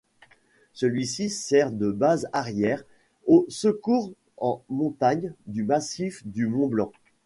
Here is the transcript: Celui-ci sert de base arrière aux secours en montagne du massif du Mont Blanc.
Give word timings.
Celui-ci 0.73 1.29
sert 1.29 1.71
de 1.71 1.91
base 1.91 2.27
arrière 2.33 2.83
aux 3.27 3.45
secours 3.49 4.11
en 4.37 4.63
montagne 4.67 5.35
du 5.45 5.61
massif 5.63 6.25
du 6.25 6.47
Mont 6.47 6.65
Blanc. 6.69 6.91